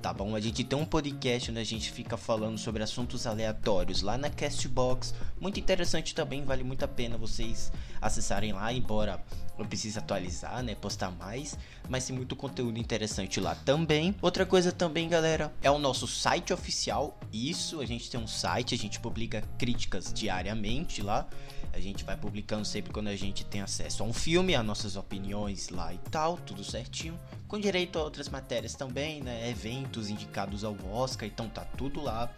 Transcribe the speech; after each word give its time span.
tá 0.00 0.12
bom? 0.12 0.34
A 0.34 0.40
gente 0.40 0.62
tem 0.62 0.78
um 0.78 0.84
podcast 0.84 1.50
onde 1.50 1.60
a 1.60 1.64
gente 1.64 1.90
fica 1.90 2.16
falando 2.16 2.58
sobre 2.58 2.82
assuntos 2.82 3.26
aleatórios 3.26 4.02
lá 4.02 4.16
na 4.16 4.30
Castbox, 4.30 5.14
muito 5.40 5.58
interessante 5.58 6.14
também, 6.14 6.44
vale 6.44 6.62
muito 6.62 6.84
a 6.84 6.88
pena 6.88 7.16
vocês 7.16 7.72
acessarem 8.00 8.52
lá, 8.52 8.72
embora 8.72 9.22
eu 9.58 9.64
precise 9.64 9.98
atualizar, 9.98 10.62
né, 10.62 10.74
postar 10.74 11.10
mais, 11.10 11.58
mas 11.88 12.06
tem 12.06 12.14
muito 12.14 12.36
conteúdo 12.36 12.78
interessante 12.78 13.40
lá 13.40 13.54
também. 13.54 14.14
Outra 14.20 14.44
coisa 14.44 14.70
também, 14.70 15.08
galera, 15.08 15.52
é 15.62 15.70
o 15.70 15.78
nosso 15.78 16.06
site 16.06 16.52
oficial. 16.52 17.18
Isso, 17.32 17.80
a 17.80 17.86
gente 17.86 18.10
tem 18.10 18.20
um 18.20 18.26
site, 18.26 18.74
a 18.74 18.78
gente 18.78 19.00
publica 19.00 19.42
críticas 19.58 20.12
diariamente 20.12 21.02
lá. 21.02 21.26
A 21.72 21.80
gente 21.80 22.04
vai 22.04 22.16
publicando 22.16 22.64
sempre 22.64 22.90
quando 22.90 23.08
a 23.08 23.16
gente 23.16 23.44
tem 23.44 23.60
acesso 23.60 24.02
a 24.02 24.06
um 24.06 24.12
filme, 24.12 24.54
as 24.54 24.64
nossas 24.64 24.96
opiniões 24.96 25.68
lá 25.68 25.92
e 25.92 25.98
tal, 26.10 26.38
tudo 26.38 26.64
certinho. 26.64 27.18
Com 27.46 27.60
direito 27.60 27.98
a 27.98 28.02
outras 28.02 28.30
matérias 28.30 28.74
também, 28.74 29.22
né? 29.22 29.50
Eventos 29.50 29.85
indicados 30.10 30.64
ao 30.64 30.76
Oscar, 30.92 31.28
então 31.28 31.48
tá 31.48 31.64
tudo 31.76 32.00
lá 32.02 32.30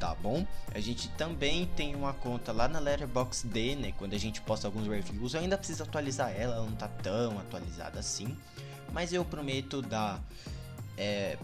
tá 0.00 0.14
bom? 0.14 0.46
A 0.74 0.80
gente 0.80 1.08
também 1.10 1.66
tem 1.76 1.94
uma 1.94 2.14
conta 2.14 2.52
lá 2.52 2.66
na 2.66 2.78
Letterboxd, 2.78 3.76
né? 3.76 3.92
Quando 3.98 4.14
a 4.14 4.18
gente 4.18 4.40
posta 4.40 4.66
alguns 4.66 4.88
reviews, 4.88 5.34
eu 5.34 5.40
ainda 5.40 5.58
preciso 5.58 5.82
atualizar 5.82 6.30
ela, 6.30 6.56
ela 6.56 6.64
não 6.64 6.74
tá 6.74 6.88
tão 6.88 7.38
atualizada 7.38 8.00
assim, 8.00 8.34
mas 8.92 9.12
eu 9.12 9.22
prometo 9.24 9.82
dar 9.82 10.18
é, 10.96 11.36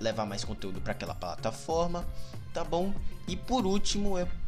levar 0.00 0.24
mais 0.24 0.42
conteúdo 0.42 0.80
para 0.80 0.92
aquela 0.92 1.14
plataforma, 1.14 2.04
tá 2.54 2.64
bom? 2.64 2.94
E 3.28 3.36
por 3.36 3.66
último, 3.66 4.18
eu 4.18 4.26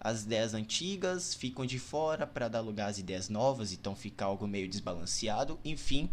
as 0.00 0.22
ideias 0.22 0.54
antigas 0.54 1.34
ficam 1.34 1.66
de 1.66 1.78
fora 1.78 2.26
para 2.26 2.48
dar 2.48 2.60
lugar 2.60 2.88
às 2.88 2.98
ideias 2.98 3.28
novas, 3.28 3.72
então 3.72 3.94
fica 3.94 4.24
algo 4.24 4.48
meio 4.48 4.66
desbalanceado. 4.66 5.58
Enfim, 5.62 6.08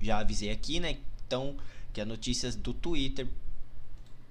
já 0.00 0.18
avisei 0.18 0.50
aqui, 0.50 0.78
né? 0.78 0.98
Então, 1.26 1.56
que 1.92 2.00
as 2.00 2.06
notícias 2.06 2.54
do 2.54 2.74
Twitter, 2.74 3.26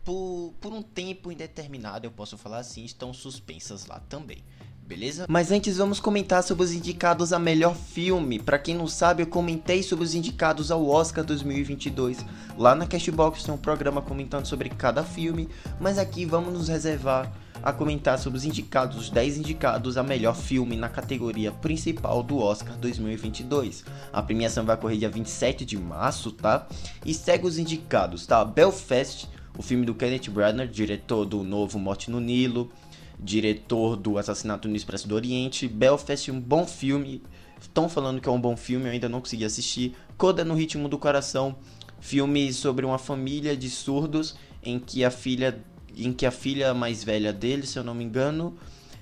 por, 0.03 0.53
por 0.61 0.71
um 0.71 0.83
tempo 0.83 1.31
indeterminado, 1.31 2.05
eu 2.05 2.11
posso 2.11 2.37
falar 2.37 2.59
assim, 2.59 2.85
estão 2.85 3.11
suspensas 3.11 3.87
lá 3.87 3.99
também. 4.01 4.43
Beleza? 4.85 5.25
Mas 5.29 5.49
antes 5.49 5.77
vamos 5.77 5.99
comentar 5.99 6.43
sobre 6.43 6.65
os 6.65 6.73
indicados 6.73 7.31
a 7.31 7.39
melhor 7.39 7.73
filme. 7.73 8.37
Para 8.37 8.59
quem 8.59 8.75
não 8.75 8.85
sabe, 8.85 9.23
eu 9.23 9.27
comentei 9.27 9.81
sobre 9.81 10.03
os 10.03 10.13
indicados 10.13 10.69
ao 10.69 10.85
Oscar 10.87 11.23
2022. 11.23 12.23
Lá 12.57 12.75
na 12.75 12.85
Cashbox 12.85 13.43
tem 13.43 13.53
um 13.53 13.57
programa 13.57 14.01
comentando 14.01 14.45
sobre 14.45 14.69
cada 14.69 15.01
filme, 15.03 15.47
mas 15.79 15.97
aqui 15.97 16.25
vamos 16.25 16.53
nos 16.53 16.67
reservar 16.67 17.31
a 17.63 17.71
comentar 17.71 18.19
sobre 18.19 18.37
os 18.37 18.43
indicados, 18.43 18.97
os 18.97 19.09
10 19.09 19.37
indicados 19.37 19.97
a 19.97 20.03
melhor 20.03 20.35
filme 20.35 20.75
na 20.75 20.89
categoria 20.89 21.49
principal 21.49 22.21
do 22.21 22.37
Oscar 22.37 22.77
2022. 22.77 23.85
A 24.11 24.21
premiação 24.21 24.65
vai 24.65 24.75
ocorrer 24.75 24.99
dia 24.99 25.09
27 25.09 25.63
de 25.63 25.77
março, 25.77 26.33
tá? 26.33 26.67
E 27.05 27.13
segue 27.13 27.47
os 27.47 27.57
indicados, 27.57 28.27
tá? 28.27 28.43
Belfast, 28.43 29.29
o 29.57 29.61
filme 29.61 29.85
do 29.85 29.95
Kenneth 29.95 30.29
Branagh, 30.29 30.67
diretor 30.67 31.23
do 31.23 31.41
novo 31.41 31.79
Morte 31.79 32.11
no 32.11 32.19
Nilo, 32.19 32.69
diretor 33.17 33.95
do 33.95 34.17
Assassinato 34.17 34.67
no 34.67 34.75
Expresso 34.75 35.07
do 35.07 35.15
Oriente. 35.15 35.65
Belfast, 35.65 36.29
um 36.29 36.41
bom 36.41 36.67
filme. 36.67 37.23
Estão 37.61 37.87
falando 37.87 38.19
que 38.19 38.27
é 38.27 38.31
um 38.31 38.41
bom 38.41 38.57
filme, 38.57 38.87
eu 38.87 38.91
ainda 38.91 39.07
não 39.07 39.21
consegui 39.21 39.45
assistir. 39.45 39.95
Coda 40.17 40.43
no 40.43 40.53
Ritmo 40.53 40.89
do 40.89 40.97
Coração, 40.97 41.55
filme 42.01 42.51
sobre 42.51 42.85
uma 42.85 42.97
família 42.97 43.55
de 43.55 43.69
surdos 43.69 44.35
em 44.61 44.77
que 44.79 45.05
a 45.05 45.09
filha 45.09 45.63
em 45.95 46.13
que 46.13 46.25
a 46.25 46.31
filha 46.31 46.73
mais 46.73 47.03
velha 47.03 47.31
dele, 47.31 47.65
se 47.65 47.77
eu 47.77 47.83
não 47.83 47.93
me 47.93 48.03
engano, 48.03 48.55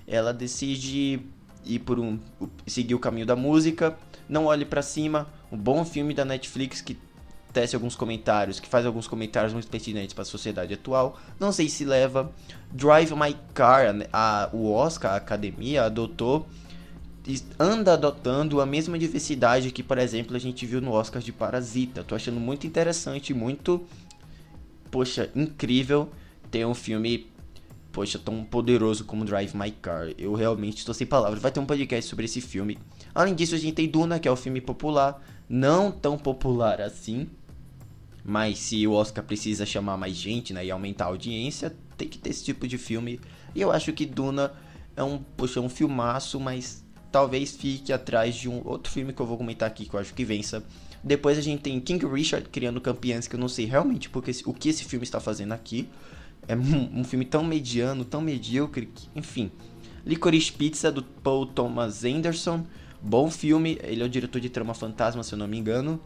ela 0.07 0.33
decide 0.33 1.21
ir 1.65 1.79
por 1.79 1.99
um 1.99 2.19
seguir 2.65 2.95
o 2.95 2.99
caminho 2.99 3.25
da 3.25 3.35
música. 3.35 3.97
Não 4.27 4.45
olhe 4.45 4.65
para 4.65 4.81
cima, 4.81 5.27
um 5.51 5.57
bom 5.57 5.85
filme 5.85 6.13
da 6.13 6.25
Netflix 6.25 6.81
que 6.81 6.97
tece 7.51 7.75
alguns 7.75 7.95
comentários, 7.95 8.59
que 8.59 8.67
faz 8.67 8.85
alguns 8.85 9.07
comentários 9.07 9.53
muito 9.53 9.67
pertinentes 9.67 10.13
para 10.13 10.21
a 10.21 10.25
sociedade 10.25 10.73
atual. 10.73 11.19
Não 11.39 11.51
sei 11.51 11.67
se 11.67 11.83
leva 11.83 12.31
Drive 12.71 13.11
My 13.13 13.35
Car, 13.53 13.93
a, 14.11 14.49
o 14.53 14.71
Oscar, 14.71 15.13
a 15.13 15.15
academia 15.17 15.83
adotou 15.83 16.47
anda 17.59 17.93
adotando 17.93 18.59
a 18.61 18.65
mesma 18.65 18.97
diversidade 18.97 19.71
que, 19.71 19.83
por 19.83 19.97
exemplo, 19.97 20.35
a 20.35 20.39
gente 20.39 20.65
viu 20.65 20.81
no 20.81 20.91
Oscar 20.91 21.21
de 21.21 21.31
Parasita. 21.31 22.03
Tô 22.03 22.15
achando 22.15 22.39
muito 22.39 22.65
interessante, 22.65 23.33
muito 23.33 23.85
poxa, 24.89 25.29
incrível 25.35 26.09
ter 26.51 26.65
um 26.65 26.73
filme, 26.73 27.27
poxa, 27.91 28.19
tão 28.19 28.43
poderoso 28.43 29.05
como 29.05 29.25
Drive 29.25 29.55
My 29.55 29.71
Car. 29.71 30.09
Eu 30.17 30.33
realmente 30.33 30.79
estou 30.79 30.93
sem 30.93 31.07
palavras. 31.07 31.41
Vai 31.41 31.51
ter 31.51 31.59
um 31.59 31.65
podcast 31.65 32.09
sobre 32.09 32.25
esse 32.25 32.41
filme. 32.41 32.77
Além 33.15 33.33
disso, 33.33 33.55
a 33.55 33.57
gente 33.57 33.73
tem 33.73 33.89
Duna, 33.89 34.19
que 34.19 34.27
é 34.27 34.31
o 34.31 34.35
um 34.35 34.37
filme 34.37 34.61
popular, 34.61 35.23
não 35.49 35.91
tão 35.91 36.17
popular 36.17 36.81
assim. 36.81 37.27
Mas 38.23 38.59
se 38.59 38.85
o 38.85 38.91
Oscar 38.91 39.23
precisa 39.23 39.65
chamar 39.65 39.97
mais 39.97 40.15
gente, 40.15 40.53
né, 40.53 40.65
e 40.65 40.69
aumentar 40.69 41.05
a 41.05 41.07
audiência, 41.07 41.75
tem 41.97 42.07
que 42.07 42.17
ter 42.17 42.29
esse 42.29 42.43
tipo 42.43 42.67
de 42.67 42.77
filme. 42.77 43.19
E 43.55 43.61
eu 43.61 43.71
acho 43.71 43.91
que 43.93 44.05
Duna 44.05 44.53
é 44.95 45.03
um, 45.03 45.17
poxa, 45.17 45.59
é 45.59 45.63
um 45.63 45.69
filmaço, 45.69 46.39
mas 46.39 46.83
talvez 47.11 47.55
fique 47.55 47.91
atrás 47.91 48.35
de 48.35 48.47
um 48.47 48.61
outro 48.65 48.91
filme 48.91 49.11
que 49.11 49.21
eu 49.21 49.25
vou 49.25 49.37
comentar 49.37 49.67
aqui 49.67 49.85
que 49.85 49.93
eu 49.93 49.99
acho 49.99 50.13
que 50.13 50.23
vença. 50.23 50.63
Depois 51.03 51.37
a 51.37 51.41
gente 51.41 51.61
tem 51.61 51.79
King 51.79 52.05
Richard 52.05 52.47
criando 52.49 52.79
campeãs 52.79 53.27
que 53.27 53.35
eu 53.35 53.39
não 53.39 53.47
sei 53.47 53.65
realmente 53.65 54.09
porque, 54.09 54.31
o 54.45 54.53
que 54.53 54.69
esse 54.69 54.83
filme 54.85 55.03
está 55.03 55.19
fazendo 55.19 55.51
aqui. 55.51 55.89
É 56.51 56.55
um, 56.57 57.01
filme 57.05 57.23
tão 57.23 57.45
mediano, 57.45 58.03
tão 58.03 58.19
medíocre, 58.19 58.87
que, 58.87 59.07
enfim. 59.15 59.49
Licorice 60.05 60.51
Pizza, 60.51 60.91
do 60.91 61.01
Paul 61.01 61.45
Thomas 61.45 62.03
Anderson. 62.03 62.65
Bom 63.01 63.31
filme, 63.31 63.79
ele 63.81 64.03
é 64.03 64.05
o 64.05 64.09
diretor 64.09 64.41
de 64.41 64.49
Trama 64.49 64.73
Fantasma, 64.73 65.23
se 65.23 65.31
eu 65.31 65.39
não 65.39 65.47
me 65.47 65.57
engano. 65.57 65.97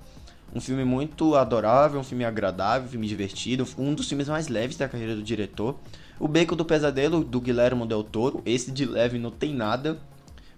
Um 0.54 0.62
filme 0.62 0.86
muito 0.86 1.34
adorável, 1.34 2.00
um 2.00 2.04
filme 2.04 2.24
agradável, 2.24 2.88
um 2.88 2.92
filme 2.92 3.08
divertido, 3.08 3.68
um 3.76 3.96
dos 3.96 4.08
filmes 4.08 4.28
mais 4.28 4.48
leves 4.48 4.78
da 4.78 4.88
carreira 4.88 5.16
do 5.16 5.24
diretor. 5.24 5.80
O 6.20 6.28
Beco 6.28 6.56
do 6.56 6.64
Pesadelo, 6.64 7.24
do 7.24 7.42
Guilherme 7.42 7.88
Del 7.88 8.04
Toro. 8.04 8.44
Esse 8.46 8.72
de 8.72 8.86
leve 8.86 9.18
não 9.18 9.32
tem 9.32 9.52
nada, 9.52 9.98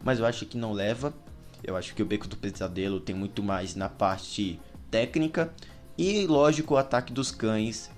mas 0.04 0.20
eu 0.20 0.26
acho 0.26 0.46
que 0.46 0.58
não 0.58 0.74
leva. 0.74 1.14
Eu 1.64 1.78
acho 1.78 1.96
que 1.96 2.04
o 2.04 2.06
Beco 2.06 2.28
do 2.28 2.36
Pesadelo 2.36 3.00
tem 3.00 3.16
muito 3.16 3.42
mais 3.42 3.74
na 3.74 3.88
parte 3.88 4.60
técnica. 4.92 5.54
E, 5.98 6.28
lógico, 6.28 6.74
o 6.74 6.78
Ataque 6.78 7.14
dos 7.14 7.32
Cães 7.32 7.90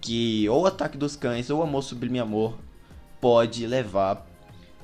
que 0.00 0.48
ou 0.48 0.66
Ataque 0.66 0.96
dos 0.96 1.16
Cães 1.16 1.50
ou 1.50 1.62
Amor 1.62 1.82
Sublime 1.82 2.18
Amor 2.18 2.58
pode 3.20 3.66
levar 3.66 4.26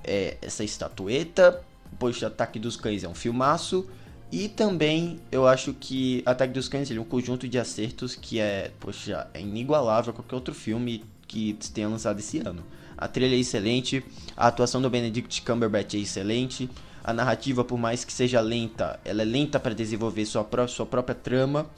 é, 0.05 0.37
essa 0.43 0.63
estatueta, 0.63 1.63
pois 1.99 2.23
Ataque 2.23 2.59
dos 2.59 2.77
Cães 2.77 3.05
é 3.05 3.09
um 3.09 3.15
filmaço. 3.15 3.89
E 4.31 4.49
também 4.49 5.21
eu 5.31 5.47
acho 5.47 5.73
que 5.73 6.23
Ataque 6.27 6.53
dos 6.53 6.69
Cães 6.69 6.91
é 6.91 6.99
um 6.99 7.05
conjunto 7.05 7.49
de 7.49 7.59
acertos 7.59 8.17
que 8.17 8.41
é, 8.41 8.73
poxa, 8.81 9.29
é 9.33 9.41
inigualável 9.41 10.11
a 10.11 10.15
qualquer 10.15 10.35
outro 10.35 10.55
filme 10.55 11.05
que 11.29 11.57
tenha 11.73 11.89
lançado 11.89 12.19
esse 12.19 12.39
ano. 12.39 12.65
A 12.99 13.07
trilha 13.07 13.35
é 13.35 13.39
excelente, 13.39 14.05
a 14.37 14.49
atuação 14.49 14.81
do 14.81 14.89
Benedict 14.89 15.43
Cumberbatch 15.43 15.95
é 15.95 15.99
excelente, 15.99 16.69
A 17.05 17.12
narrativa, 17.12 17.62
por 17.62 17.79
mais 17.79 18.05
que 18.05 18.12
seja 18.12 18.41
lenta, 18.41 18.99
ela 19.05 19.23
é 19.23 19.25
lenta 19.25 19.61
para 19.61 19.73
desenvolver 19.73 20.27
sua, 20.27 20.45
sua 20.67 20.85
própria 20.85 21.15
trama. 21.15 21.71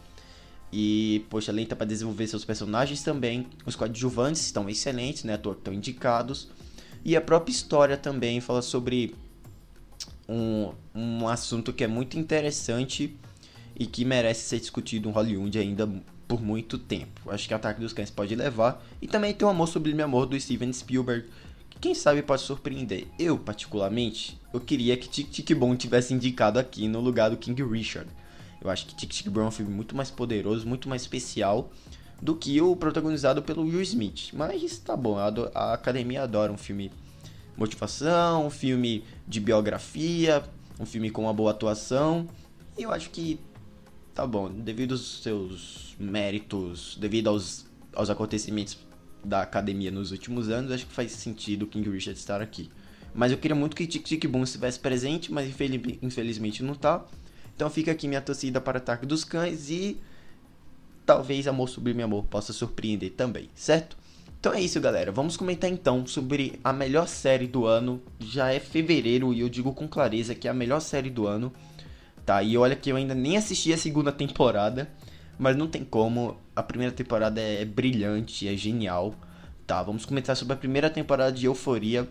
E, 0.72 1.24
poxa, 1.30 1.50
lenta 1.50 1.74
para 1.74 1.86
desenvolver 1.86 2.26
seus 2.26 2.44
personagens 2.44 3.02
também. 3.02 3.46
Os 3.64 3.74
coadjuvantes 3.74 4.44
estão 4.44 4.68
excelentes, 4.68 5.24
né? 5.24 5.34
Estão 5.34 5.72
indicados. 5.72 6.48
E 7.04 7.16
a 7.16 7.20
própria 7.20 7.52
história 7.52 7.96
também 7.96 8.40
fala 8.40 8.60
sobre 8.60 9.14
um, 10.28 10.72
um 10.94 11.28
assunto 11.28 11.72
que 11.72 11.84
é 11.84 11.86
muito 11.86 12.18
interessante 12.18 13.16
e 13.78 13.86
que 13.86 14.04
merece 14.04 14.42
ser 14.42 14.60
discutido 14.60 15.08
em 15.08 15.12
Hollywood 15.12 15.58
ainda 15.58 15.88
por 16.26 16.42
muito 16.42 16.76
tempo. 16.76 17.30
Acho 17.30 17.48
que 17.48 17.54
Ataque 17.54 17.80
dos 17.80 17.92
Cães 17.94 18.10
pode 18.10 18.34
levar. 18.34 18.84
E 19.00 19.08
também 19.08 19.32
tem 19.32 19.46
o 19.46 19.50
Amor 19.50 19.68
Sublime 19.68 20.02
Amor 20.02 20.26
do 20.26 20.38
Steven 20.38 20.72
Spielberg, 20.72 21.26
que 21.70 21.78
quem 21.78 21.94
sabe 21.94 22.20
pode 22.20 22.42
surpreender. 22.42 23.06
Eu, 23.18 23.38
particularmente, 23.38 24.38
eu 24.52 24.60
queria 24.60 24.96
que 24.96 25.08
Tic 25.08 25.30
Tic 25.30 25.54
Boom 25.56 25.74
tivesse 25.76 26.12
indicado 26.12 26.58
aqui 26.58 26.86
no 26.86 27.00
lugar 27.00 27.30
do 27.30 27.36
King 27.36 27.62
Richard. 27.62 28.10
Eu 28.60 28.70
acho 28.70 28.86
que 28.86 28.94
Tic 28.94 29.10
Tic 29.10 29.28
Boom 29.28 29.42
é 29.42 29.46
um 29.46 29.50
filme 29.50 29.72
muito 29.72 29.94
mais 29.96 30.10
poderoso, 30.10 30.66
muito 30.66 30.88
mais 30.88 31.02
especial 31.02 31.70
do 32.20 32.34
que 32.34 32.60
o 32.60 32.74
protagonizado 32.74 33.42
pelo 33.42 33.62
Will 33.62 33.82
Smith. 33.82 34.30
Mas 34.32 34.78
tá 34.78 34.96
bom, 34.96 35.16
a, 35.18 35.72
academia 35.72 36.22
adora 36.22 36.52
um 36.52 36.58
filme 36.58 36.90
motivação, 37.56 38.46
um 38.46 38.50
filme 38.50 39.04
de 39.26 39.40
biografia, 39.40 40.42
um 40.78 40.86
filme 40.86 41.10
com 41.10 41.22
uma 41.22 41.34
boa 41.34 41.52
atuação. 41.52 42.28
E 42.76 42.82
eu 42.82 42.92
acho 42.92 43.10
que 43.10 43.38
tá 44.14 44.26
bom, 44.26 44.50
devido 44.50 44.92
aos 44.92 45.22
seus 45.22 45.94
méritos, 45.98 46.96
devido 47.00 47.28
aos, 47.28 47.66
aos 47.94 48.10
acontecimentos 48.10 48.78
da 49.24 49.42
academia 49.42 49.90
nos 49.90 50.12
últimos 50.12 50.48
anos, 50.48 50.72
acho 50.72 50.86
que 50.86 50.92
faz 50.92 51.12
sentido 51.12 51.62
o 51.62 51.66
King 51.66 51.88
Richard 51.90 52.18
estar 52.18 52.40
aqui. 52.40 52.70
Mas 53.14 53.32
eu 53.32 53.38
queria 53.38 53.54
muito 53.54 53.74
que 53.74 53.86
Tic 53.86 54.04
Tic 54.04 54.26
Boom 54.26 54.42
estivesse 54.42 54.78
presente, 54.78 55.32
mas 55.32 55.48
infelizmente 56.02 56.62
não 56.62 56.74
tá. 56.74 57.04
Então 57.58 57.68
fica 57.68 57.90
aqui 57.90 58.06
minha 58.06 58.20
torcida 58.20 58.60
para 58.60 58.78
Ataque 58.78 59.04
dos 59.04 59.24
Cães 59.24 59.68
e 59.68 59.98
talvez 61.04 61.48
Amor 61.48 61.68
Sublime 61.68 62.04
Amor 62.04 62.22
possa 62.26 62.52
surpreender 62.52 63.10
também, 63.16 63.50
certo? 63.52 63.96
Então 64.38 64.54
é 64.54 64.60
isso, 64.60 64.80
galera. 64.80 65.10
Vamos 65.10 65.36
comentar 65.36 65.68
então 65.68 66.06
sobre 66.06 66.60
a 66.62 66.72
melhor 66.72 67.08
série 67.08 67.48
do 67.48 67.66
ano. 67.66 68.00
Já 68.20 68.52
é 68.52 68.60
fevereiro 68.60 69.34
e 69.34 69.40
eu 69.40 69.48
digo 69.48 69.72
com 69.74 69.88
clareza 69.88 70.36
que 70.36 70.46
é 70.46 70.52
a 70.52 70.54
melhor 70.54 70.78
série 70.78 71.10
do 71.10 71.26
ano. 71.26 71.52
Tá? 72.24 72.44
E 72.44 72.56
olha 72.56 72.76
que 72.76 72.92
eu 72.92 72.94
ainda 72.96 73.12
nem 73.12 73.36
assisti 73.36 73.72
a 73.72 73.76
segunda 73.76 74.12
temporada, 74.12 74.88
mas 75.36 75.56
não 75.56 75.66
tem 75.66 75.82
como. 75.82 76.36
A 76.54 76.62
primeira 76.62 76.94
temporada 76.94 77.40
é 77.40 77.64
brilhante, 77.64 78.46
é 78.46 78.56
genial. 78.56 79.16
Tá, 79.66 79.82
vamos 79.82 80.06
comentar 80.06 80.36
sobre 80.36 80.54
a 80.54 80.56
primeira 80.56 80.88
temporada 80.88 81.32
de 81.32 81.46
Euforia. 81.46 82.08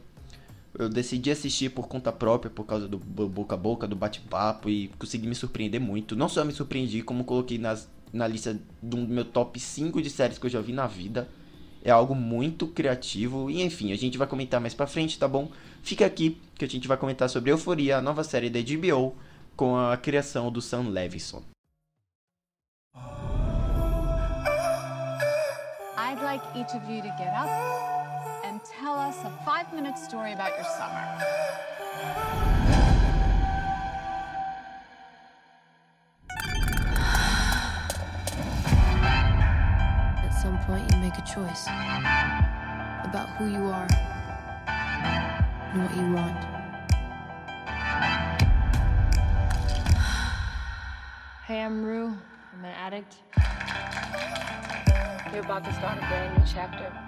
Eu 0.78 0.88
decidi 0.88 1.32
assistir 1.32 1.70
por 1.70 1.88
conta 1.88 2.12
própria, 2.12 2.52
por 2.52 2.64
causa 2.64 2.88
do 2.88 3.00
boca 3.00 3.56
a 3.56 3.58
boca, 3.58 3.88
do 3.88 3.96
bate-papo 3.96 4.70
e 4.70 4.90
consegui 5.00 5.28
me 5.28 5.34
surpreender 5.34 5.82
muito. 5.82 6.16
Não 6.16 6.30
só 6.30 6.46
me 6.46 6.54
surpreendi, 6.54 7.02
como 7.02 7.24
coloquei 7.24 7.58
nas, 7.58 7.90
na 8.14 8.28
lista 8.28 8.60
do 8.80 8.96
meu 8.98 9.26
top 9.26 9.60
5 9.60 10.00
de 10.04 10.10
séries 10.12 10.38
que 10.38 10.46
eu 10.46 10.50
já 10.52 10.62
vi 10.62 10.74
na 10.74 10.86
vida. 10.86 11.28
É 11.84 11.90
algo 11.90 12.14
muito 12.14 12.68
criativo 12.68 13.50
e 13.50 13.64
enfim, 13.64 13.92
a 13.92 13.96
gente 13.96 14.20
vai 14.20 14.28
comentar 14.28 14.62
mais 14.62 14.76
pra 14.76 14.86
frente, 14.86 15.18
tá 15.18 15.28
bom? 15.28 15.50
Fica 15.82 16.06
aqui 16.06 16.38
que 16.56 16.66
a 16.66 16.70
gente 16.70 16.88
vai 16.88 16.98
comentar 16.98 17.28
sobre 17.28 17.52
Euforia, 17.52 17.98
a 17.98 18.02
nova 18.02 18.24
série 18.24 18.50
da 18.50 18.60
HBO, 18.60 19.16
com 19.56 19.76
a 19.76 19.98
criação 19.98 20.52
do 20.52 20.62
Sam 20.62 20.90
Levinson. 20.90 21.42
I'd 25.98 26.22
like 26.22 26.44
each 26.56 26.76
of 26.76 26.88
you 26.92 27.02
to 27.02 27.10
get 27.18 27.34
up 27.34 27.97
tell 28.72 28.96
us 28.96 29.16
a 29.24 29.30
five-minute 29.46 29.98
story 29.98 30.34
about 30.34 30.52
your 30.56 30.66
summer. 30.66 31.04
At 40.24 40.32
some 40.42 40.60
point 40.66 40.92
you 40.92 41.00
make 41.00 41.18
a 41.18 41.22
choice 41.22 41.68
about 43.04 43.30
who 43.38 43.48
you 43.48 43.64
are 43.68 43.88
and 45.74 45.84
what 45.84 45.96
you 45.96 46.14
want. 46.14 46.38
Hey, 51.46 51.62
I'm 51.62 51.86
Rue. 51.86 52.18
I'm 52.54 52.66
an 52.66 52.76
addict. 52.76 53.16
You're 55.32 55.44
about 55.44 55.64
to 55.64 55.74
start 55.74 55.98
a 55.98 56.02
brand 56.02 56.38
new 56.38 56.44
chapter. 56.52 57.07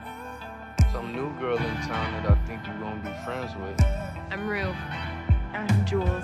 Some 0.91 1.13
new 1.13 1.31
girl 1.39 1.56
in 1.56 1.75
town 1.86 2.13
that 2.13 2.31
I 2.31 2.36
think 2.47 2.65
you're 2.65 2.80
gonna 2.80 3.00
be 3.03 3.13
friends 3.24 3.56
with. 3.56 3.80
I'm 4.31 4.47
Rue. 4.47 4.74
I'm 5.53 5.86
Jules. 5.86 6.24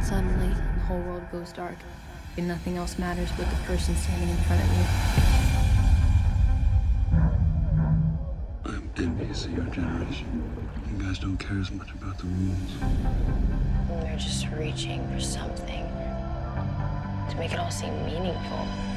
Suddenly, 0.00 0.54
the 0.74 0.80
whole 0.86 1.00
world 1.00 1.24
goes 1.32 1.52
dark 1.52 1.74
and 2.36 2.46
nothing 2.46 2.76
else 2.76 2.96
matters 2.96 3.28
but 3.36 3.50
the 3.50 3.56
person 3.66 3.96
standing 3.96 4.28
in 4.28 4.36
front 4.36 4.62
of 4.62 4.68
you. 4.72 4.84
I'm 8.66 8.90
envious 8.98 9.46
of 9.46 9.56
your 9.56 9.66
generation. 9.66 10.44
You 10.92 11.04
guys 11.04 11.18
don't 11.18 11.38
care 11.38 11.58
as 11.58 11.72
much 11.72 11.90
about 11.90 12.18
the 12.18 12.26
rules. 12.26 12.76
They're 14.04 14.16
just 14.16 14.46
reaching 14.56 15.04
for 15.12 15.18
something 15.20 15.88
to 17.30 17.36
make 17.36 17.52
it 17.52 17.58
all 17.58 17.70
seem 17.72 18.06
meaningful. 18.06 18.91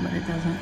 but 0.02 0.14
it 0.14 0.26
doesn't. 0.26 0.58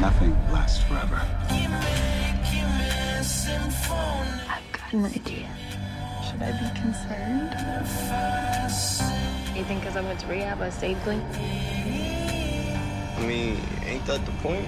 Nothing 0.00 0.32
lasts 0.50 0.82
forever. 0.84 1.20
I've 4.48 4.72
got 4.72 4.92
an 4.92 5.04
idea. 5.04 5.48
Should 6.26 6.42
I 6.42 6.50
be 6.58 6.68
concerned? 6.80 7.54
You 9.56 9.64
think 9.64 9.80
because 9.80 9.96
I 9.96 10.00
went 10.00 10.18
to 10.20 10.26
rehab, 10.26 10.60
I 10.62 10.70
stayed 10.70 10.96
clean? 11.04 11.22
I 13.18 13.24
mean, 13.24 13.60
ain't 13.84 14.04
that 14.06 14.26
the 14.26 14.32
point? 14.42 14.66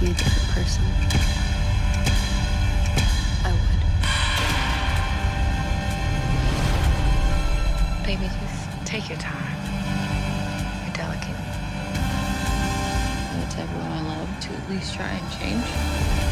Be 0.00 0.06
a 0.06 0.14
different 0.14 0.48
person. 0.48 0.84
Baby, 8.02 8.28
just 8.40 8.86
take 8.86 9.08
your 9.08 9.18
time. 9.18 9.36
You're 10.84 10.94
delicate. 10.94 11.36
It's 13.44 13.56
everyone 13.56 13.92
I 13.92 14.00
love 14.00 14.40
to 14.40 14.52
at 14.52 14.70
least 14.70 14.94
try 14.94 15.06
and 15.06 15.32
change. 15.38 16.29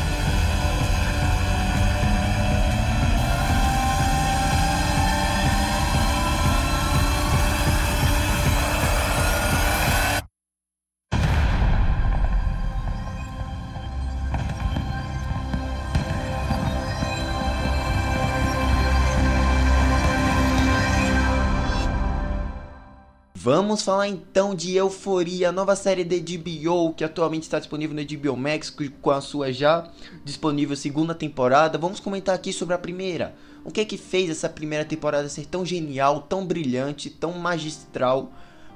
Vamos 23.50 23.80
falar 23.80 24.06
então 24.08 24.54
de 24.54 24.76
Euforia, 24.76 25.50
nova 25.50 25.74
série 25.74 26.04
da 26.04 26.16
HBO 26.16 26.92
que 26.92 27.02
atualmente 27.02 27.44
está 27.44 27.58
disponível 27.58 27.96
no 27.96 28.04
HBO 28.04 28.36
Max 28.36 28.68
com 29.00 29.10
a 29.10 29.22
sua 29.22 29.50
já 29.50 29.90
disponível 30.22 30.76
segunda 30.76 31.14
temporada. 31.14 31.78
Vamos 31.78 31.98
comentar 31.98 32.34
aqui 32.34 32.52
sobre 32.52 32.74
a 32.74 32.78
primeira. 32.78 33.34
O 33.64 33.70
que 33.70 33.80
é 33.80 33.86
que 33.86 33.96
fez 33.96 34.28
essa 34.28 34.50
primeira 34.50 34.84
temporada 34.84 35.30
ser 35.30 35.46
tão 35.46 35.64
genial, 35.64 36.20
tão 36.28 36.44
brilhante, 36.44 37.08
tão 37.08 37.32
magistral 37.38 38.30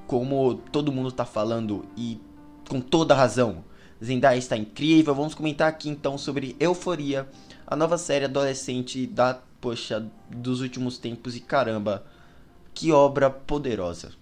como 0.07 0.55
todo 0.55 0.91
mundo 0.91 1.11
está 1.11 1.27
falando 1.27 1.85
e 1.95 2.19
com 2.67 2.81
toda 2.81 3.15
razão. 3.15 3.63
Zendaya 4.03 4.39
está 4.39 4.57
incrível. 4.57 5.15
Vamos 5.15 5.35
comentar 5.35 5.69
aqui 5.69 5.91
então 5.91 6.17
sobre 6.17 6.57
Euforia, 6.59 7.29
a 7.67 7.77
nova 7.77 7.99
série 7.99 8.25
adolescente 8.25 9.07
da 9.07 9.39
poxa 9.61 10.11
dos 10.31 10.63
últimos 10.63 10.97
tempos 10.97 11.37
e 11.37 11.41
caramba, 11.41 12.07
que 12.73 12.91
obra 12.91 13.29
poderosa. 13.29 14.22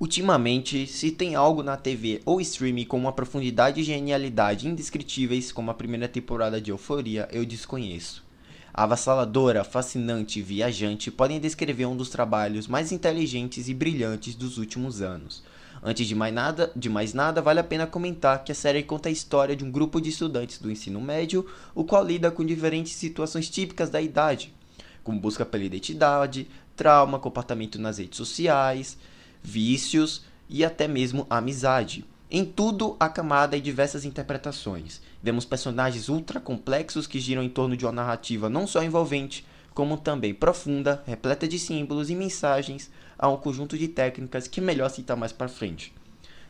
Ultimamente, 0.00 0.86
se 0.86 1.10
tem 1.10 1.34
algo 1.34 1.62
na 1.62 1.76
TV 1.76 2.22
ou 2.24 2.40
streaming 2.40 2.86
com 2.86 2.96
uma 2.96 3.12
profundidade 3.12 3.82
e 3.82 3.84
genialidade 3.84 4.66
indescritíveis 4.66 5.52
como 5.52 5.70
a 5.70 5.74
primeira 5.74 6.08
temporada 6.08 6.58
de 6.58 6.70
Euforia, 6.70 7.28
eu 7.30 7.44
desconheço. 7.44 8.24
Avassaladora, 8.72 9.62
fascinante 9.62 10.38
e 10.38 10.42
viajante 10.42 11.10
podem 11.10 11.38
descrever 11.38 11.84
um 11.84 11.94
dos 11.94 12.08
trabalhos 12.08 12.66
mais 12.66 12.92
inteligentes 12.92 13.68
e 13.68 13.74
brilhantes 13.74 14.34
dos 14.34 14.56
últimos 14.56 15.02
anos. 15.02 15.42
Antes 15.82 16.08
de 16.08 16.14
mais 16.14 16.32
nada, 16.32 16.72
de 16.74 16.88
mais 16.88 17.12
nada, 17.12 17.42
vale 17.42 17.60
a 17.60 17.64
pena 17.64 17.86
comentar 17.86 18.42
que 18.42 18.52
a 18.52 18.54
série 18.54 18.82
conta 18.82 19.10
a 19.10 19.12
história 19.12 19.54
de 19.54 19.66
um 19.66 19.70
grupo 19.70 20.00
de 20.00 20.08
estudantes 20.08 20.56
do 20.56 20.70
ensino 20.70 20.98
médio, 20.98 21.44
o 21.74 21.84
qual 21.84 22.02
lida 22.02 22.30
com 22.30 22.42
diferentes 22.42 22.94
situações 22.94 23.50
típicas 23.50 23.90
da 23.90 24.00
idade, 24.00 24.50
como 25.04 25.20
busca 25.20 25.44
pela 25.44 25.64
identidade, 25.64 26.48
trauma, 26.74 27.18
comportamento 27.18 27.78
nas 27.78 27.98
redes 27.98 28.16
sociais, 28.16 28.96
vícios 29.42 30.22
e 30.48 30.64
até 30.64 30.88
mesmo 30.88 31.26
amizade. 31.30 32.04
Em 32.30 32.44
tudo 32.44 32.96
há 33.00 33.08
camada 33.08 33.56
e 33.56 33.60
diversas 33.60 34.04
interpretações. 34.04 35.00
Vemos 35.22 35.44
personagens 35.44 36.08
ultra 36.08 36.38
complexos 36.40 37.06
que 37.06 37.18
giram 37.18 37.42
em 37.42 37.48
torno 37.48 37.76
de 37.76 37.84
uma 37.84 37.92
narrativa 37.92 38.48
não 38.48 38.66
só 38.66 38.82
envolvente, 38.82 39.44
como 39.74 39.96
também 39.96 40.32
profunda, 40.32 41.02
repleta 41.06 41.48
de 41.48 41.58
símbolos 41.58 42.10
e 42.10 42.14
mensagens, 42.14 42.90
a 43.18 43.28
um 43.28 43.36
conjunto 43.36 43.76
de 43.76 43.88
técnicas 43.88 44.46
que 44.46 44.60
é 44.60 44.62
melhor 44.62 44.90
citar 44.90 45.16
mais 45.16 45.32
para 45.32 45.48
frente. 45.48 45.92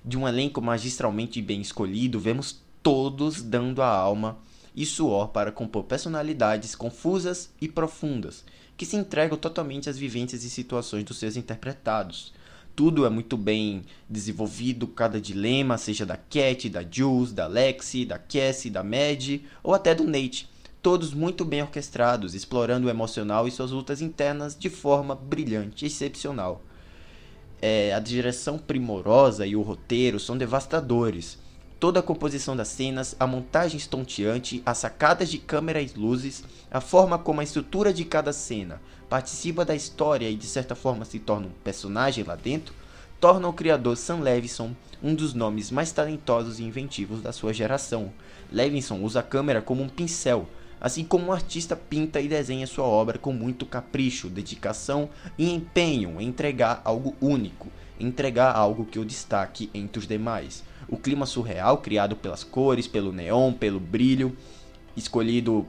De 0.05 0.19
um 0.19 0.27
elenco 0.27 0.61
magistralmente 0.61 1.41
bem 1.43 1.61
escolhido, 1.61 2.19
vemos 2.19 2.61
todos 2.83 3.43
dando 3.43 3.83
a 3.83 3.89
alma 3.89 4.39
e 4.75 4.87
suor 4.87 5.29
para 5.29 5.53
compor 5.53 5.85
personalidades 5.85 6.75
confusas 6.75 7.51
e 7.61 7.69
profundas, 7.69 8.45
que 8.77 8.87
se 8.87 8.97
entregam 8.97 9.37
totalmente 9.37 9.91
às 9.91 9.99
vivências 9.99 10.45
e 10.45 10.51
situações 10.51 11.05
dos 11.05 11.19
seus 11.19 11.37
interpretados 11.37 12.33
tudo 12.75 13.05
é 13.05 13.11
muito 13.11 13.37
bem 13.37 13.83
desenvolvido, 14.09 14.87
cada 14.87 15.21
dilema, 15.21 15.77
seja 15.77 16.07
da 16.07 16.17
Cat, 16.17 16.69
da 16.69 16.83
Jules, 16.89 17.33
da 17.33 17.47
Lexi, 17.47 18.05
da 18.05 18.19
Cassie, 18.19 18.71
da 18.71 18.83
Mad 18.83 19.41
ou 19.63 19.75
até 19.75 19.95
do 19.95 20.05
Nate. 20.05 20.49
Todos 20.83 21.13
muito 21.13 21.45
bem 21.45 21.61
orquestrados, 21.61 22.35
explorando 22.35 22.87
o 22.87 22.91
emocional 22.91 23.47
e 23.47 23.51
suas 23.51 23.71
lutas 23.71 24.01
internas 24.01 24.57
de 24.59 24.71
forma 24.71 25.15
brilhante, 25.15 25.85
excepcional. 25.85 26.63
É, 27.61 27.93
a 27.93 27.99
direção 27.99 28.57
primorosa 28.57 29.47
e 29.47 29.55
o 29.55 29.61
roteiro 29.61 30.19
são 30.19 30.39
devastadores. 30.39 31.39
Toda 31.81 32.01
a 32.01 32.03
composição 32.03 32.55
das 32.55 32.69
cenas, 32.69 33.17
a 33.19 33.27
montagem 33.27 33.79
estonteante, 33.79 34.63
as 34.67 34.77
sacadas 34.77 35.31
de 35.31 35.39
câmera 35.39 35.81
e 35.81 35.91
luzes, 35.97 36.45
a 36.71 36.79
forma 36.79 37.19
como 37.19 37.41
a 37.41 37.43
estrutura 37.43 37.91
de 37.91 38.05
cada 38.05 38.35
cena, 38.35 38.79
participa 39.09 39.65
da 39.65 39.75
história 39.75 40.29
e 40.29 40.37
de 40.37 40.47
certa 40.47 40.75
forma 40.75 41.07
se 41.07 41.19
torna 41.19 41.47
um 41.47 41.53
personagem 41.65 42.23
lá 42.23 42.37
dentro, 42.37 42.75
torna 43.19 43.49
o 43.49 43.53
criador 43.55 43.97
Sam 43.97 44.21
Levinson 44.21 44.75
um 45.03 45.15
dos 45.15 45.33
nomes 45.33 45.71
mais 45.71 45.91
talentosos 45.91 46.61
e 46.61 46.65
inventivos 46.65 47.23
da 47.23 47.33
sua 47.33 47.55
geração. 47.55 48.13
Levinson 48.53 49.01
usa 49.01 49.21
a 49.21 49.23
câmera 49.23 49.63
como 49.63 49.83
um 49.83 49.89
pincel, 49.89 50.47
assim 50.79 51.03
como 51.03 51.29
um 51.29 51.33
artista 51.33 51.75
pinta 51.75 52.21
e 52.21 52.29
desenha 52.29 52.67
sua 52.67 52.85
obra 52.85 53.19
com 53.19 53.33
muito 53.33 53.65
capricho, 53.65 54.29
dedicação 54.29 55.09
e 55.39 55.51
empenho 55.51 56.21
em 56.21 56.29
entregar 56.29 56.83
algo 56.85 57.17
único, 57.23 57.69
entregar 57.99 58.55
algo 58.55 58.85
que 58.85 58.99
o 58.99 59.05
destaque 59.05 59.71
entre 59.73 59.99
os 59.99 60.07
demais. 60.07 60.63
O 60.91 60.97
clima 60.97 61.25
surreal 61.25 61.79
criado 61.79 62.17
pelas 62.17 62.43
cores, 62.43 62.89
pelo 62.89 63.13
neon, 63.13 63.53
pelo 63.53 63.79
brilho 63.79 64.37
escolhido 64.97 65.65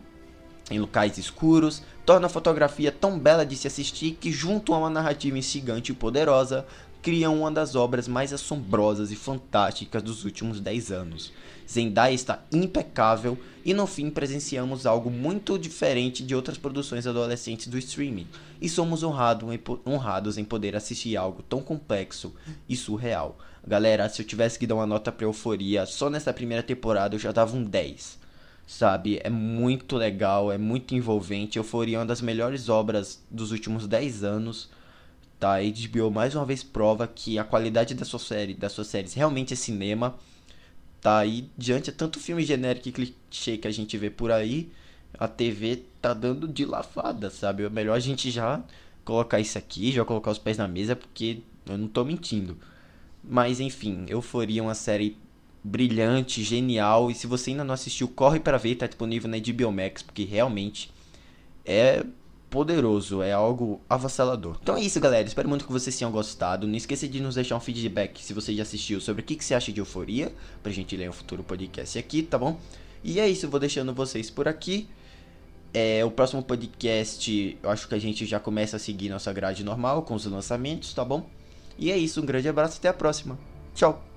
em 0.72 0.80
locais 0.80 1.18
escuros, 1.18 1.84
torna 2.06 2.26
a 2.26 2.30
fotografia 2.30 2.92
tão 2.92 3.20
bela 3.20 3.46
de 3.46 3.56
se 3.56 3.68
assistir 3.68 4.18
que, 4.20 4.32
junto 4.32 4.74
a 4.74 4.80
uma 4.80 4.90
narrativa 4.90 5.38
instigante 5.38 5.92
e 5.92 5.96
poderosa, 5.96 6.66
cria 7.02 7.30
uma 7.30 7.52
das 7.52 7.76
obras 7.76 8.08
mais 8.08 8.32
assombrosas 8.32 9.12
e 9.12 9.16
fantásticas 9.16 10.02
dos 10.02 10.24
últimos 10.24 10.60
10 10.60 10.92
anos. 10.92 11.34
Zendaya 11.70 12.14
está 12.14 12.44
impecável 12.52 13.38
e 13.64 13.74
no 13.74 13.88
fim 13.88 14.10
presenciamos 14.10 14.86
algo 14.86 15.10
muito 15.10 15.58
diferente 15.58 16.24
de 16.24 16.36
outras 16.36 16.58
produções 16.58 17.08
adolescentes 17.08 17.68
do 17.68 17.78
streaming 17.78 18.28
e 18.60 18.68
somos 18.70 19.04
honrado 19.04 19.48
honrados 19.86 20.38
em 20.38 20.44
poder 20.44 20.76
assistir 20.76 21.16
algo 21.16 21.42
tão 21.44 21.62
complexo 21.62 22.34
e 22.68 22.76
surreal. 22.76 23.38
Galera, 23.66 24.10
se 24.10 24.22
eu 24.22 24.26
tivesse 24.26 24.58
que 24.58 24.68
dar 24.68 24.76
uma 24.76 24.88
nota 24.88 25.12
pra 25.12 25.26
Euforia, 25.26 25.86
só 25.86 26.10
nessa 26.10 26.34
primeira 26.34 26.64
temporada 26.64 27.16
eu 27.16 27.20
já 27.20 27.32
dava 27.32 27.56
um 27.56 27.64
10 27.64 28.22
sabe? 28.72 29.20
É 29.24 29.30
muito 29.30 29.98
legal, 29.98 30.52
é 30.52 30.58
muito 30.58 30.96
envolvente. 30.96 31.58
Euforia 31.58 31.98
é 31.98 32.00
uma 32.00 32.06
das 32.06 32.22
melhores 32.22 32.70
obras 32.70 33.22
dos 33.30 33.52
últimos 33.52 33.88
10 33.88 34.24
anos. 34.24 34.70
Tá? 35.40 35.56
A 35.58 35.62
HBO 35.62 36.10
mais 36.12 36.36
uma 36.36 36.46
vez 36.46 36.64
prova 36.64 37.08
que 37.08 37.38
a 37.38 37.44
qualidade 37.44 37.94
da 37.96 38.06
sua 38.06 38.20
série, 38.20 38.54
das 38.54 38.72
suas 38.72 38.88
séries 38.88 39.14
realmente 39.14 39.54
é 39.54 39.58
cinema. 39.58 40.16
Tá? 41.02 41.26
E 41.26 41.50
diante 41.58 41.92
de 41.92 41.98
tanto 41.98 42.20
filme 42.20 42.44
genérico 42.44 42.90
e 42.90 42.92
clichê 42.92 43.58
que 43.58 43.68
a 43.68 43.72
gente 43.72 43.98
vê 43.98 44.10
por 44.10 44.32
aí, 44.32 44.72
a 45.18 45.28
TV 45.28 45.84
tá 46.02 46.14
dando 46.14 46.48
de 46.48 46.66
lavada, 46.66 47.30
sabe? 47.30 47.64
É 47.64 47.70
melhor 47.70 47.96
a 47.96 48.00
gente 48.00 48.32
já 48.32 48.64
colocar 49.04 49.40
isso 49.40 49.58
aqui, 49.58 49.92
já 49.92 50.06
colocar 50.06 50.32
os 50.32 50.38
pés 50.38 50.58
na 50.58 50.68
mesa, 50.68 50.96
porque 50.96 51.42
eu 51.66 51.78
não 51.78 51.88
tô 51.88 52.06
mentindo. 52.06 52.58
Mas 53.24 53.60
enfim, 53.60 54.06
Euforia 54.08 54.60
é 54.60 54.64
uma 54.64 54.76
série 54.76 55.18
brilhante, 55.64 56.44
genial. 56.44 57.12
E 57.12 57.16
se 57.16 57.28
você 57.28 57.52
ainda 57.52 57.64
não 57.64 57.74
assistiu, 57.74 58.08
corre 58.08 58.40
para 58.40 58.58
ver, 58.58 58.76
tá 58.76 58.88
disponível 58.88 59.30
na 59.30 59.38
HBO 59.38 59.72
Max, 59.72 60.02
porque 60.02 60.24
realmente 60.24 60.92
é 61.66 62.04
poderoso, 62.50 63.22
é 63.22 63.32
algo 63.32 63.80
avassalador. 63.90 64.58
Então 64.62 64.76
é 64.76 64.82
isso, 64.82 65.00
galera. 65.00 65.26
Espero 65.26 65.48
muito 65.48 65.66
que 65.66 65.72
vocês 65.72 65.98
tenham 65.98 66.12
gostado. 66.12 66.68
Não 66.68 66.76
esqueça 66.76 67.08
de 67.08 67.22
nos 67.22 67.36
deixar 67.36 67.56
um 67.56 67.62
feedback 67.62 68.22
se 68.22 68.34
você 68.34 68.54
já 68.54 68.64
assistiu 68.64 69.00
sobre 69.00 69.22
o 69.22 69.26
que, 69.26 69.36
que 69.36 69.46
você 69.46 69.54
acha 69.54 69.72
de 69.72 69.80
Euforia, 69.80 70.34
pra 70.62 70.72
gente 70.72 70.96
ler 70.98 71.10
um 71.10 71.14
futuro 71.14 71.44
podcast 71.44 71.98
aqui, 71.98 72.22
tá 72.24 72.38
bom? 72.38 72.60
E 73.04 73.20
é 73.20 73.28
isso, 73.28 73.48
vou 73.48 73.60
deixando 73.60 73.94
vocês 73.94 74.30
por 74.30 74.48
aqui. 74.48 74.88
É, 75.74 76.04
o 76.04 76.12
próximo 76.12 76.44
podcast, 76.44 77.58
eu 77.64 77.70
acho 77.70 77.88
que 77.88 77.96
a 77.96 78.00
gente 78.00 78.26
já 78.26 78.40
começa 78.40 78.76
a 78.76 78.80
seguir 78.80 79.08
nossa 79.08 79.32
grade 79.32 79.64
normal 79.64 80.04
com 80.04 80.14
os 80.14 80.26
lançamentos, 80.26 80.94
tá 80.94 81.06
bom? 81.06 81.26
E 81.78 81.92
é 81.92 81.98
isso, 81.98 82.22
um 82.22 82.26
grande 82.26 82.50
abraço, 82.50 82.78
até 82.78 82.90
a 82.90 82.94
próxima. 82.94 83.38
Tchau! 83.74 84.11